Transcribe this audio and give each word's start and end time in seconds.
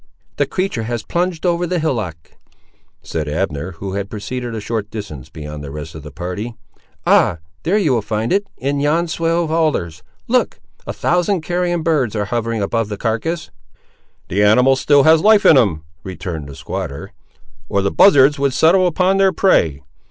"The 0.37 0.47
creatur' 0.47 0.85
has 0.89 1.03
plunged 1.03 1.45
over 1.45 1.67
the 1.67 1.77
hillock," 1.77 2.31
said 3.03 3.27
Abner, 3.29 3.73
who 3.73 3.93
had 3.93 4.09
proceeded 4.09 4.55
a 4.55 4.59
short 4.59 4.89
distance 4.89 5.29
beyond 5.29 5.63
the 5.63 5.69
rest 5.69 5.93
of 5.93 6.01
the 6.01 6.09
party. 6.09 6.55
"Ah! 7.05 7.37
there 7.61 7.77
you 7.77 7.93
will 7.93 8.01
find 8.01 8.33
it, 8.33 8.47
in 8.57 8.79
yon 8.79 9.07
swale 9.07 9.43
of 9.43 9.51
alders. 9.51 10.01
Look! 10.27 10.59
a 10.87 10.91
thousand 10.93 11.41
carrion 11.41 11.83
birds, 11.83 12.15
ar' 12.15 12.25
hovering 12.25 12.63
above 12.63 12.89
the 12.89 12.97
carcass." 12.97 13.51
"The 14.27 14.41
animal 14.41 14.71
has 14.73 14.79
still 14.81 15.03
life 15.21 15.45
in 15.45 15.55
him," 15.55 15.83
returned 16.03 16.49
the 16.49 16.55
squatter, 16.55 17.13
"or 17.69 17.83
the 17.83 17.91
buzzards 17.91 18.39
would 18.39 18.53
settle 18.53 18.87
upon 18.87 19.17
their 19.17 19.31
prey! 19.31 19.83